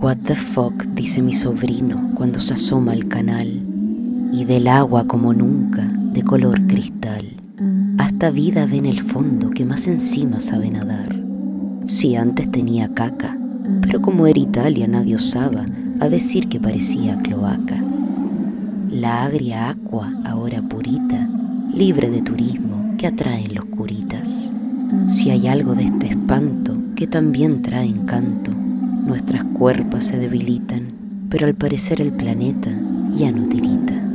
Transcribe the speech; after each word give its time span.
What 0.00 0.18
the 0.18 0.36
fuck, 0.36 0.84
dice 0.94 1.22
mi 1.22 1.32
sobrino 1.32 2.12
cuando 2.14 2.38
se 2.38 2.54
asoma 2.54 2.92
al 2.92 3.08
canal, 3.08 3.64
y 4.32 4.44
del 4.44 4.68
agua 4.68 5.08
como 5.08 5.34
nunca, 5.34 5.82
de 6.12 6.22
color 6.22 6.68
cristal. 6.68 7.24
Hasta 7.98 8.30
vida 8.30 8.64
ve 8.66 8.76
en 8.76 8.86
el 8.86 9.00
fondo 9.00 9.50
que 9.50 9.64
más 9.64 9.88
encima 9.88 10.38
sabe 10.38 10.70
nadar. 10.70 11.20
Si 11.84 12.14
antes 12.14 12.48
tenía 12.48 12.94
caca, 12.94 13.36
pero 13.82 14.00
como 14.00 14.28
era 14.28 14.38
Italia 14.38 14.86
nadie 14.86 15.16
osaba 15.16 15.66
a 15.98 16.08
decir 16.08 16.48
que 16.48 16.60
parecía 16.60 17.18
cloaca. 17.18 17.82
La 18.92 19.24
agria 19.24 19.70
agua, 19.70 20.12
ahora 20.24 20.62
purita, 20.62 21.28
libre 21.74 22.08
de 22.08 22.22
turismo 22.22 22.94
que 22.98 23.08
atraen 23.08 23.52
los 23.52 23.64
curitas. 23.64 24.52
Si 25.08 25.30
hay 25.30 25.48
algo 25.48 25.74
de 25.74 25.86
este 25.86 26.06
espanto 26.10 26.76
que 26.94 27.08
también 27.08 27.62
trae 27.62 27.86
encanto, 27.86 28.52
nuestras 29.08 29.42
cuerpos 29.42 30.04
se 30.04 30.18
debilitan, 30.18 30.92
pero 31.30 31.46
al 31.46 31.54
parecer 31.54 32.02
el 32.02 32.12
planeta 32.12 32.70
ya 33.16 33.32
no 33.32 33.48
tirita. 33.48 34.07